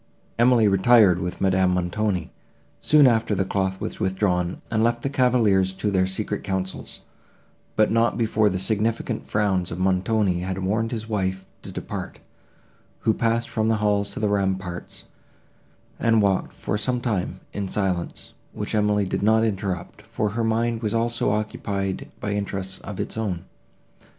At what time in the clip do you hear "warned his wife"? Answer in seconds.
10.57-11.45